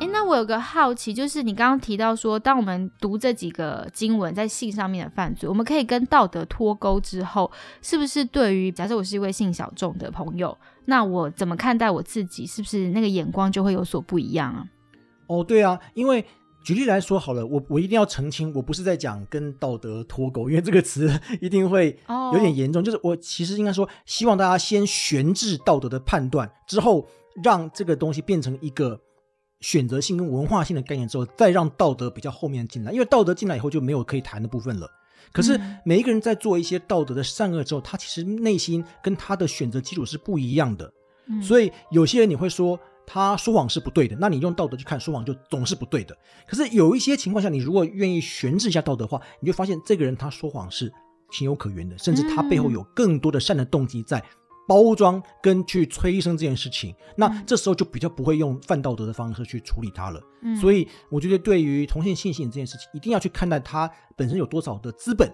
[0.00, 7.48] 哎，那我有个好奇，就是你刚刚提到说，当我们读这几个经文在性上面的犯罪，我们可以跟道德脱钩之后，
[7.80, 14.66] 是不是对于假设我是一位性小众的朋友，那我怎么看待我自己，是不是那个眼光就会有所不一样啊？
[15.28, 16.26] 哦，对啊，因为
[16.64, 21.08] 举例来说好了，我我一定要澄清，我不是在讲跟道德脱钩， 因为这个词
[21.40, 22.82] 一定会哦有点严重。
[22.82, 27.06] 就是我其实应该说，希望大家先悬置道德的判断，之后
[27.44, 28.98] 让这个东西变成一个
[29.60, 34.88] 选择性跟文化性的概念之后，再让道德比较后面进来，因为道德进来以后就没有可以谈的部分了。
[35.32, 40.90] 可是嗯每一个人在做一些道德的善恶之后，他其实内心跟他的选择基础是不一样的。
[41.26, 46.16] 嗯所以有些人你会说他说谎是不对的，那你用道德去看说谎就总是不对的。
[46.46, 50.92] 可是有一些情况下，你如果愿意悬置一下道德的话，你就发现这个人他说谎是
[51.30, 54.22] 情有可原的，甚至他背后有更多的善的动机在
[54.66, 56.94] 包装跟去催生这件事情。
[57.16, 60.20] 那这时候就比较不会用犯道德的方式去处理他了。
[60.42, 65.28] 嗯所以我觉得对于同性性行这件事情，一定要去看待他本身有多少的资本，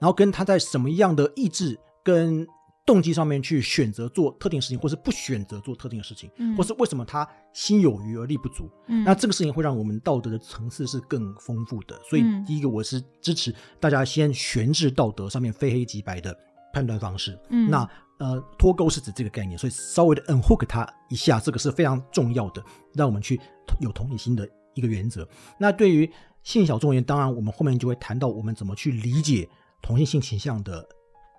[0.00, 2.46] 然后跟他在什么样的意志跟
[2.84, 8.68] 动机上面去选择做特定事情，或是不选择做特定的事情，嗯或是为什么他心有余而力不足。
[8.88, 12.00] 嗯那这个事情会让我们道德的层次是更丰富的。
[12.08, 16.36] 所以嗯第一个，我是支持大家先悬置道德上面非黑即白的
[16.72, 17.38] 判断方式。
[17.50, 22.64] 嗯那呃，脱钩是指这个概念，所以稍微的 unhook 它一下，这个是非常重要的，
[22.94, 23.40] 让我们去
[23.80, 25.28] 有同理心的一个原则。
[25.58, 26.08] 那对于
[26.44, 29.48] 性小众而言，当然我们后面就会谈到我们怎么去理解
[29.80, 30.86] 同性性倾向的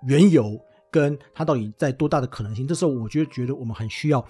[0.08, 0.60] 缘由，
[0.93, 2.65] 跟它到底在多大的可能性。
[2.65, 4.23] 这时候，我就觉得我们很需要。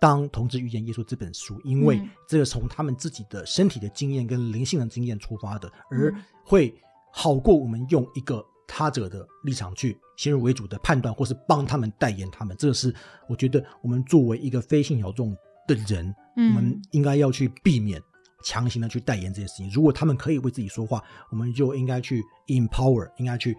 [0.00, 6.74] 当同志遇见耶稣这本书，因为嗯这个从他们自己的身体的经验跟灵性的经验出发的，而嗯会
[7.10, 12.54] 好过我们用一个他者的立场去先入为主的判断，或是帮他们代言他们。
[12.58, 12.94] 这个是
[13.26, 15.34] 我觉得我们作为一个非信小众
[15.66, 17.98] 的人，嗯我们应该要去避免
[18.42, 19.70] 强行的去代言这件事情。
[19.70, 23.56] 如果他们可以为自己说话，我们就应该去 empower，应该去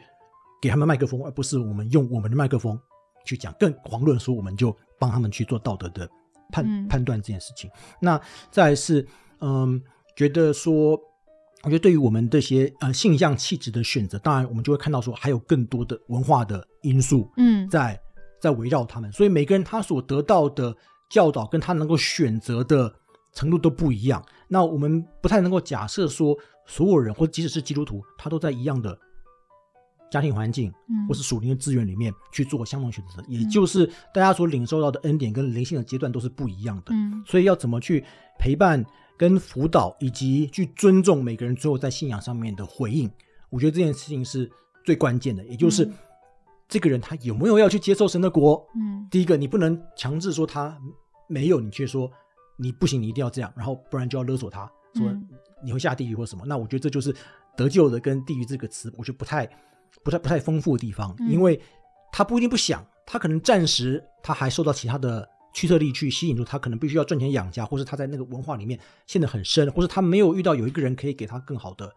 [0.65, 2.75] 给他们麦克风，而不是我们用我们的麦克风
[3.23, 6.09] 去讲，更遑论说我们就帮他们去做道德的
[6.51, 7.69] 判、嗯判断这件事情。
[8.01, 9.05] 那再来是，
[9.41, 9.79] 嗯，
[10.15, 10.99] 觉得说，
[11.61, 18.01] 我觉得对于我们这些呃性向气质的选择，当然我们就会看到说，还有更多的文化的因素嗯在
[18.41, 20.75] 在围绕他们，所以每个人他所得到的
[21.11, 22.91] 教导跟他能够选择的
[23.33, 24.25] 程度都不一样。
[24.47, 28.97] 那我们不太能够假设说，所有人或者即使是基督徒，他都在一样的
[30.15, 36.93] 家庭环境嗯或是属灵的资源里面去做相同选择，也就是大家所领受到的恩典跟灵性的阶段都是不一样的。
[36.93, 38.01] 嗯所以要怎么去
[38.39, 38.81] 陪伴、
[39.17, 43.11] 跟辅导，以及去尊重每个人最后在信仰上面的回应，
[43.49, 44.49] 我觉得这件事情是
[44.85, 45.43] 最关键的。
[45.47, 45.93] 也就是嗯
[46.69, 48.65] 这个人他有没有要去接受神的国？
[48.77, 50.77] 嗯第一个，你不能强制说他
[51.27, 52.09] 没有，你却说
[52.57, 55.27] 你不行，你一定要这样，然后不然就要勒索他，说嗯
[55.61, 56.45] 你会下地狱或什么。
[56.45, 57.13] 那我觉得这就是
[57.57, 59.49] 得救的跟地狱这个词，我觉得不太
[60.03, 61.59] 不太不太丰富的地方，嗯因为
[62.11, 71.91] 他不一定不想，他可能暂时他还受到其他的驱策力去吸引住他，可能必须要赚钱养家，或是他在那个文化里面陷得很深，或是他没有遇到有一个人可以给他更好的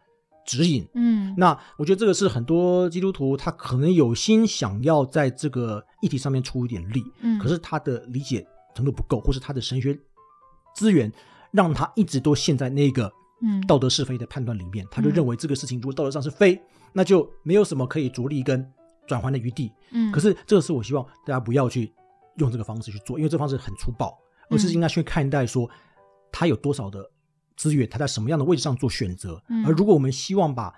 [0.46, 0.86] 指引。
[0.94, 9.98] 嗯那我觉得这个是很多基督徒他可能有心想要在这个议题上面出一点力，嗯，可是他的理解程度不够，或是他的神学
[10.74, 11.12] 资源
[11.50, 16.60] 让他一直都陷在那个嗯道德是非的判断里面，他就认为这个事情如果道德上是非，
[16.92, 18.68] 那就没有什么可以着力跟
[19.06, 19.72] 转换的余地。
[19.92, 21.92] 嗯，可是这个是我希望大家不要去
[22.36, 24.18] 用这个方式去做，因为这方式很粗暴，
[24.50, 25.68] 而是应该去看待说
[26.30, 27.08] 他有多少的
[27.56, 29.42] 资源，他在什么样的位置上做选择。
[29.48, 30.74] 嗯而如果我们希望把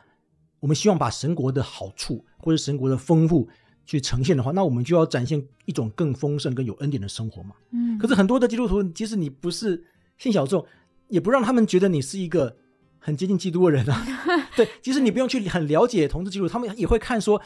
[0.61, 3.49] 我们希望把神国的好处或者神国的丰富
[3.87, 7.55] 去呈现的话，那我们就要展现一种更丰盛、更有恩典的生活嘛。
[7.73, 9.83] 嗯，可是很多的基督徒，即使你不是
[10.19, 10.65] 信小众，
[11.11, 12.57] 也不让他们觉得你是一个
[12.99, 14.05] 很接近基督的人啊。
[14.57, 17.41] 对，其实你不用去很了解同志基督，他们也会看说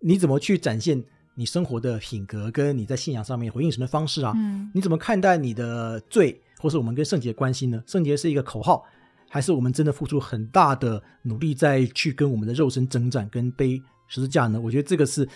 [0.00, 1.02] 你怎么去展现
[1.34, 4.32] 你生活的品格，跟你在信仰上面回应神的方式啊。
[4.36, 7.82] 嗯你怎么看待你的罪，或是我们跟圣洁的关系呢？
[7.86, 8.84] 圣洁是一个口号，
[9.28, 14.60] 还是我们真的付出很大的努力在去跟我们的肉身征战，跟背十字架呢？
[14.60, 15.28] 我觉得这个是，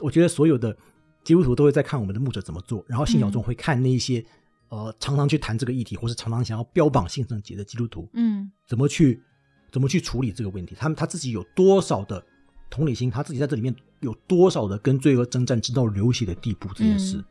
[0.00, 0.76] 我觉得所有的
[1.24, 4.24] 基督徒都会在看我们的牧者怎么做，然后信仰中会看那一些、
[4.68, 9.22] 呃常常去谈这个议题，或是常常想要标榜性圣洁的基督徒嗯怎么去
[9.70, 12.24] 怎么去处理这个问题，他们他自己有多少的
[12.70, 17.24] 同理心，他自己在这里面有多少的跟罪恶征战直到流血的地步这件事。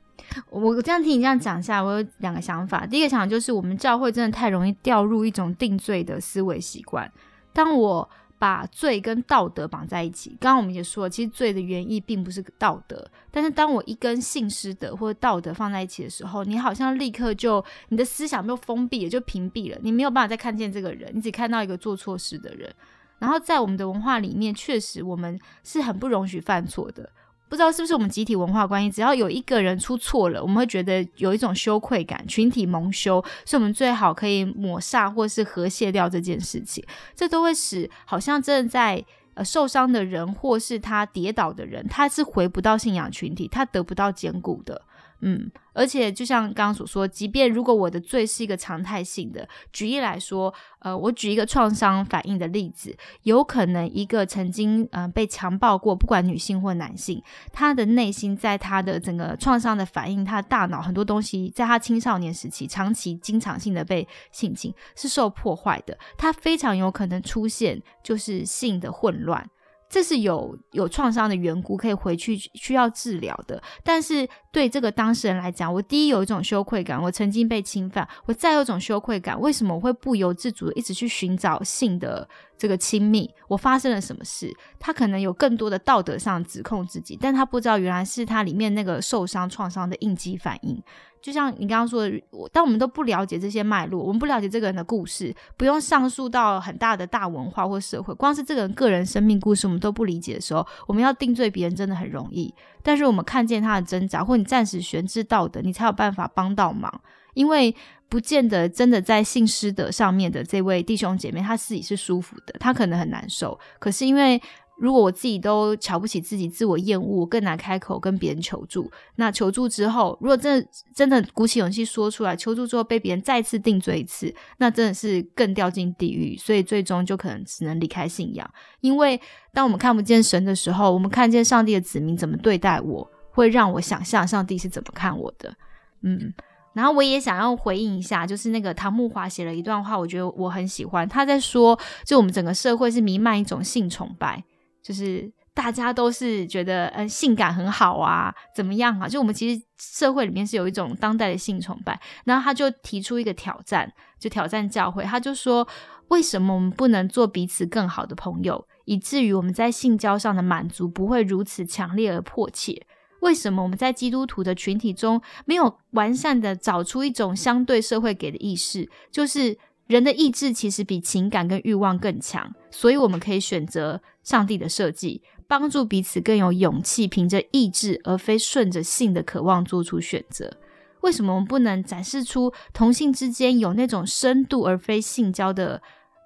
[0.49, 2.85] 我这样听你这样讲下，我有两个想法。
[2.87, 7.11] 第一个想法就是，我们教会真的太容易掉入一种定罪的思维习惯。
[7.53, 22.73] 当我把罪跟道德绑在一起，刚刚我们也说了，其实罪的原意并不是道德，但是当我一跟信师德或者道德放在一起的时候，你好像立刻就你的思想被封闭了，就屏蔽了，你没有办法再看见这个人，你只看到一个做错事的人。
[23.19, 27.09] 然后在我们的文化里面，确实我们是很不容许犯错的。
[27.49, 36.81] 不知道是不是我们集体文化关系，只要有一个人出错了，我们会觉得有一种羞愧感，群体蒙羞，所以我们最好可以抹煞或是和谐掉这件事情。
[37.13, 39.03] 这都会使好像真的在
[39.35, 44.81] 呃受伤的人，或是他跌倒的人，他是回不到信仰群体，他得不到坚固的。
[45.21, 69.49] 嗯，而且就像刚刚所说，即便如果我的罪是一个常态性的，举例来说，呃，我举一个创伤反应的例子，有可能一个曾经呃被强暴过，不管女性或男性，他的内心在他的整个创伤的反应，他的大脑很多东西，在他青少年时期长期经常性的被性侵是受破坏的，他非常有可能出现就是性的混乱。
[69.95, 73.63] 这是有有创伤的缘故，可以回去需要治疗的。
[73.81, 82.27] 但是对这个当事人来讲，我第一有一种羞愧感，我曾经被侵犯；我再有一种羞愧感，为什么我会不由自主的一直去寻找性的
[82.58, 83.34] 这个亲密？
[83.47, 84.53] 我发生了什么事？
[84.77, 90.84] 他可能有更多的道德上指控自己，但他不知道原来是他里面那个受伤创伤的应激反应。
[91.25, 102.53] 就像你刚刚说的，我当我们都不了解这些脉络，我们不了解这个人的故事，不用上溯到很大的大文化或社会，光是这个人个人生命故事，我们都不理解的时候，我们要定罪别人真的很容易。
[102.83, 107.01] 但是我们看见他的挣扎，或你暂时悬置道德，你才有办法帮到忙，
[107.33, 107.75] 因为
[108.07, 114.39] 不见得真的在性师德上面的这位弟兄姐妹，他自己是舒服的，他可能很难受，可是因为。
[114.77, 118.91] 如果我自己都瞧不起自己，自我厌恶，更难开口跟别人求助。
[119.15, 126.35] 那求助之后，如果真的真的鼓起勇气说出来，求助之后被别人再次定罪一次，那真的是更掉进地狱。
[126.38, 128.49] 所以最终就可能只能离开信仰。
[128.81, 129.19] 因为
[129.53, 135.55] 当我们看不见神的时候，我们看见上帝的子民怎么对待我，会让我想象上帝是怎么看我的。
[136.01, 136.33] 嗯。
[136.73, 141.07] 然后我也想要回应一下，就是那个唐木华写了一段话，我觉得我很喜欢。
[141.07, 144.43] 他在说，就我们整个社会是弥漫一种性崇拜。
[144.85, 149.07] 就是大家都是觉得，嗯，性感很好啊，怎么样啊？
[149.07, 155.67] 就我们其实社会里面是有一种当代的性崇拜，然后他就提出一个挑战，就挑战教会，他就说，
[156.09, 162.86] 为什么我们不能做彼此更好的朋友，以至于我们在性交上的满足不会如此强烈而迫切？
[163.21, 169.57] 为什么我们在基督徒的群体中没有完善的找出一种相对社会给的意识，就是？
[169.88, 180.51] 人的意志其实比情感跟欲望更强，所以我们可以选择上帝的设计，帮助彼此更有勇气，凭着意志而非顺着性的渴望做出选择。
[180.99, 185.82] 为什么我们不能展示出同性之间有那种深度而非性交的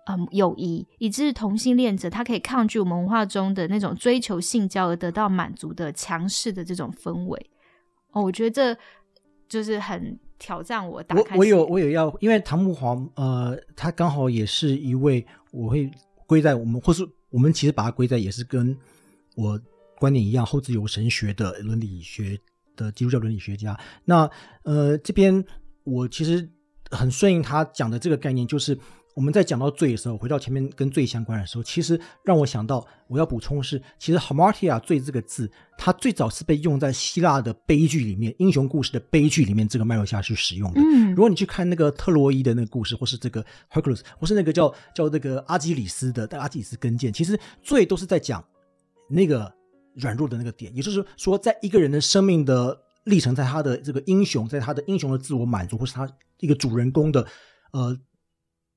[0.07, 7.49] 嗯友谊，以致同性恋者他可以抗拒我们文化中的那种追求性交而得到满足的强势的这种氛围？
[8.13, 8.81] 哦，我觉得这
[9.47, 10.17] 就是很。
[10.41, 11.35] 挑战我打我开。
[11.35, 15.91] 我有我有要，因为唐木华呃，他刚好也是一位我会
[16.25, 18.75] 归在我们，或是我们其实把它归在也是跟
[19.35, 19.59] 我
[19.99, 22.39] 观点一样，后自由神学的伦理学
[22.75, 23.79] 的基督教伦理学家。
[24.05, 24.29] 那
[24.63, 25.43] 呃这边
[25.83, 26.49] 我其实
[26.89, 28.77] 很顺应他讲的这个概念，就是
[29.19, 40.79] 我们在讲到罪的时候，回到前面跟罪相关的时候，其实让我想到我要补充的是，其实 hamartia 罪这个字，它最早是被用在希腊的悲剧里面，英雄故事的悲剧里面这个脉络下去使用的。
[40.79, 48.41] 嗯如果你去看那个特洛伊的那个故事，或是这个 Hercules，或是那个叫叫那个阿基里斯的阿基里斯跟腱，其实罪都是在讲
[49.09, 49.53] 那个
[49.95, 56.09] 软弱的那个点，也就是说，在一个人的生命的历程，在他的这个英雄，在他的英雄的自我满足，或是他
[56.39, 57.27] 一个主人公的
[57.73, 57.97] 呃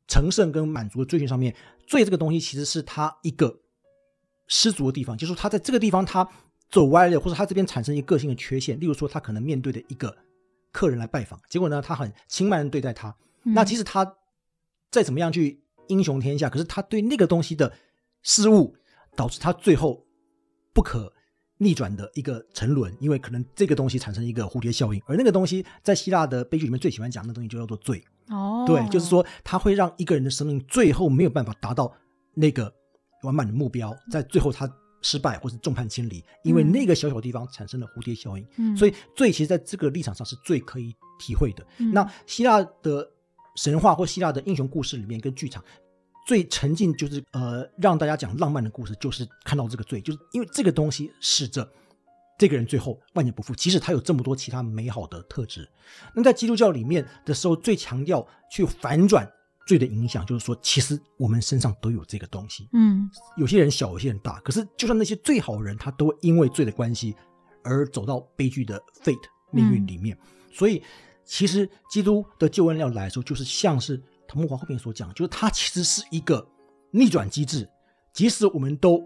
[0.09, 1.55] 成圣跟满足的追寻上面，
[1.87, 3.61] 罪这个东西其实是他一个
[4.49, 6.29] 失足的地方，就是他在这个地方他
[6.69, 10.15] 走歪了，或者他这边产生一个个性的缺陷，例如说他可能面对的一个
[10.71, 14.17] 客人来拜访，结果呢他很轻慢的对待他，嗯那即使他
[14.91, 17.73] 再怎么样去英雄天下，可是他对那个东西的
[18.23, 18.75] 失误，
[19.17, 20.07] 导致他最后
[20.73, 21.13] 不可
[21.59, 28.03] 逆转的一个沉沦，因为可能这个东西产生一个蝴蝶效应，而那个东西在希腊的悲剧里面最喜欢讲的东西就叫做罪。
[28.29, 31.93] 哦，对，就是说它会让一个人的生命最后没有办法达到
[32.35, 32.73] 那个
[33.23, 34.71] 完满的目标，在最后他
[35.01, 38.47] 失败或是众叛亲离，因为嗯那个小小地方产生了蝴蝶效应。
[38.57, 41.67] 嗯，所以罪其实在这个立场上是最可以体会的。
[41.79, 43.09] 嗯那希腊的
[43.57, 45.63] 神话或希腊的英雄故事里面跟剧场。
[46.25, 51.69] 最沉浸就是呃，让大家讲浪漫的故事，就是看到这个罪，就是因为这个东西使着
[52.43, 55.71] 这个人最后万劫不复，即使他有这么多其他美好的特质。
[56.13, 59.25] 那在基督教里面的时候，最强调去反转
[59.65, 64.41] 罪的影响，就是说，其实我们身上都有这个东西，嗯有些人小，有些人大。
[64.41, 67.15] 可是，就算那些最好的人，他都会因为罪的关系
[67.63, 69.23] 而走到悲剧的 fate
[69.53, 70.19] 命运里面。
[70.53, 70.83] 所以，
[71.25, 76.45] 其实基督的救恩要来的时候，就是像是唐木华后面所讲，就是它其实是一个
[76.91, 77.71] 逆转机制。
[78.13, 79.01] 即使我们都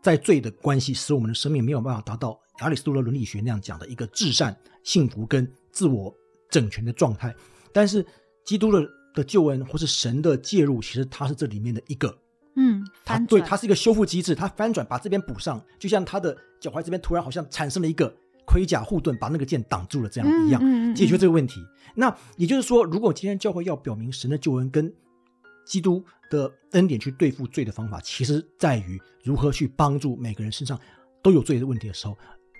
[0.00, 6.14] 在罪的关系，使我们的生命没有办法达到亚里士多德伦理学那样讲的一个至善、幸福跟自我
[6.50, 7.34] 整全的状态，
[7.72, 8.04] 但是
[8.44, 12.16] 基督的的救恩或是神的介入，其实它是这里面的一个。
[12.58, 18.10] 嗯，它对它是一个修复机制，它翻转把这边补上，就像他的脚踝这边突然好像产生了一个
[18.46, 20.94] 盔甲护盾，把那个剑挡住了这样一样，嗯嗯嗯。
[20.94, 21.62] 解决这个问题。
[21.94, 24.90] 那也就是说，如果今天教会要表明神的救恩跟
[25.66, 30.80] 基督的恩典去对付罪的方法，其实在于如何去帮助每个人身上
[31.22, 32.16] 都有罪的问题的时候，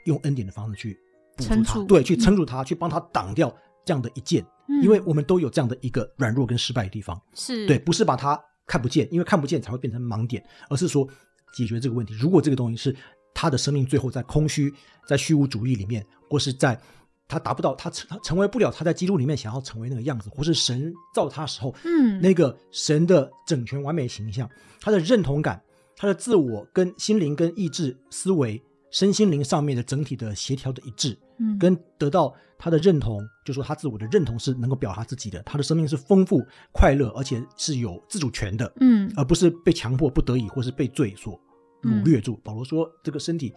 [0.06, 0.98] 用恩典的方式去
[1.36, 3.54] 补助他，撑住对，去嗯撑住他，去帮他挡掉
[3.84, 7.20] 这样的一剑，嗯因为我们都有这样的一个软弱跟失败的地方。
[7.34, 11.06] 是对，不是把它看不见，因为看不见才会变成盲点，而是说
[11.54, 12.14] 解决这个问题。
[12.14, 12.96] 如果这个东西是
[13.34, 14.72] 他的生命最后在空虚、
[15.06, 16.80] 在虚无主义里面，或是在
[17.28, 24.48] 他达不到他成他成为不了他在基督里面想要成为那个样子，或是神造他时候，嗯那个神的整全完美形象，
[24.80, 25.62] 他的认同感，
[25.96, 28.62] 他的自我跟心灵跟意志思维。
[28.90, 41.38] 身心灵上面的整体的协调的一致，嗯跟得到他的认同，就说他自我的认同是能够表达自己的，他的生命是丰富、快乐，而且是有自主权的，嗯而不是被强迫、不得已或是被罪所
[41.82, 42.40] 掳掠住。
[42.42, 43.52] 保罗说：“这个身体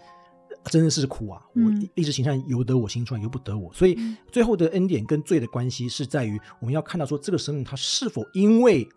[0.49, 8.87] 呃真的是苦啊，我嗯意志形象由得我心穿，由不得我。”所以嗯最后的恩典跟罪的关系是在于，我们要看到说这个生命它是否因为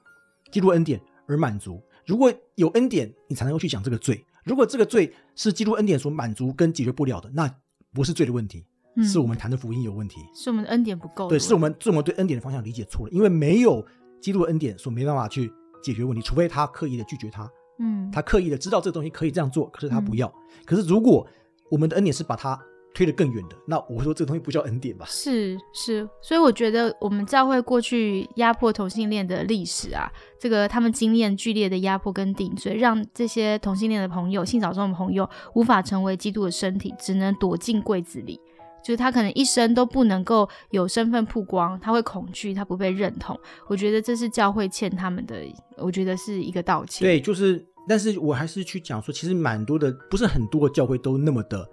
[0.50, 1.80] 基督恩典而满足。
[2.04, 7.52] 如果有恩典，你才能够去讲这个罪；如果这个罪是基督恩典所满足跟解决不了的，那
[7.92, 8.64] 不是罪的问题，
[8.96, 10.20] 嗯是我们谈的福音有问题。
[10.34, 13.84] 是我们的恩典不够对，是我们是我们对恩典的方向理解错了，因为没有
[14.20, 20.32] 基督的恩典所没办法去解决问题，除非他刻意的拒绝他，嗯他刻意的知道这个东西可以这样做，可是他不要。
[20.64, 21.26] 可是如果
[21.70, 22.60] 我们的恩典是把它
[22.94, 25.06] 推得更远的，那我会说这个东西不叫恩典吧？
[25.08, 38.40] 是是，所以我觉得我们教会过去压迫同性恋的历史啊，这个他们经验剧烈的压迫跟顶罪，让这些同性恋的朋友、性少数的朋友无法成为基督的身体，只能躲进柜子里。
[38.84, 43.38] 就是他可能一生都不能够有身份曝光，他会恐惧，他不被认同。
[43.68, 45.36] 我觉得这是教会欠他们的，
[45.76, 47.06] 我觉得是一个道歉。
[47.06, 51.64] 对，就是，但是我还是去讲说，其实蛮多的，不是很多的教会都那么的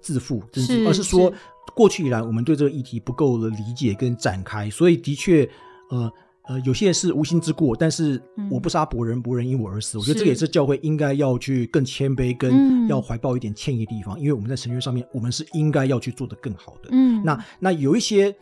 [0.00, 1.36] 自负，真是是，而是说是
[1.74, 5.48] 过去以来我们对这个议题不够的理解跟展开，所以的确，
[5.90, 6.12] 呃。
[6.48, 9.98] 呃，有些是无心之过，但是嗯我不杀伯仁，伯仁因我而死。
[9.98, 16.88] 我觉得这个也是教会应该要去更谦卑，嗯跟要怀抱一点歉意的地方，因为我们在神学上面，我们是应该要去做的更好的。
[16.90, 18.34] 嗯，那那有一些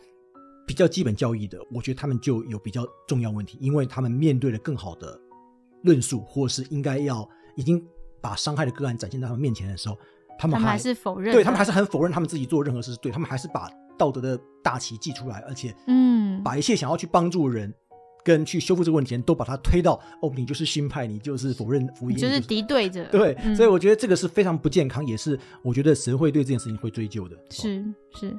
[0.65, 5.19] 比较基本教义的，我觉得他们就有比较重要问题，因为他们面对了更好的
[5.83, 7.85] 论述，或是应该要已经
[8.21, 9.95] 把伤害的个案展现在他们面前的时候，
[10.39, 17.73] 他们还是否认，对他们还是很否认他们自己做任何事是对，他们还是把道德的大旗记出来，而且嗯，把一切想要去帮助人
[18.23, 27.35] 跟去修复这个问题都把它推到哦，你就是新派，你就是否认福音，就是敌对着，对，嗯所以我觉得这个是非常不健康，也是我觉得神会对这件事情会追究的。
[27.35, 27.83] 哦是
[28.13, 28.33] 是。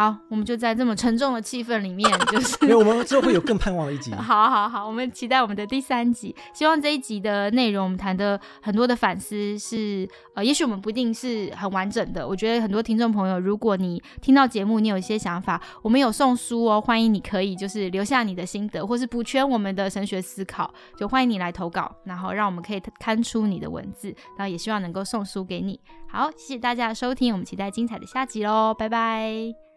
[0.00, 4.10] 好，我们就在这么沉重的气氛里面， 就是因为我们之后会有更盼望的一集。
[4.16, 6.34] 好好好，我们期待我们的第三集。
[6.54, 12.26] 希望这一集的内容，我们谈的很多的反思是，呃，也许我们不一定是很完整的。
[12.26, 25.78] 我觉得很多听众朋友，如果你听到节目，你有一些想法，我们有送书哦，欢迎你可以就是留下你的心得，或是补全我们的神学思考，就欢迎你来投稿，然后让我们可以看出你的文字，然后也希望能够送书给你。
[26.08, 29.69] 好，谢谢大家的收听，我们期待精彩的下集喽，拜拜。